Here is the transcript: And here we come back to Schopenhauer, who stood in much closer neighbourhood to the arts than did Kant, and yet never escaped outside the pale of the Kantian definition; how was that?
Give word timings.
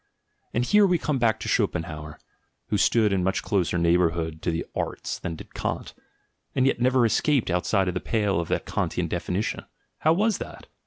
And 0.51 0.65
here 0.65 0.87
we 0.87 0.97
come 0.97 1.19
back 1.19 1.39
to 1.41 1.47
Schopenhauer, 1.47 2.17
who 2.69 2.77
stood 2.79 3.13
in 3.13 3.23
much 3.23 3.43
closer 3.43 3.77
neighbourhood 3.77 4.41
to 4.41 4.49
the 4.49 4.65
arts 4.73 5.19
than 5.19 5.35
did 5.35 5.53
Kant, 5.53 5.93
and 6.55 6.65
yet 6.65 6.81
never 6.81 7.05
escaped 7.05 7.51
outside 7.51 7.87
the 7.87 7.99
pale 7.99 8.39
of 8.39 8.47
the 8.47 8.59
Kantian 8.59 9.07
definition; 9.07 9.63
how 9.99 10.13
was 10.13 10.39
that? 10.39 10.65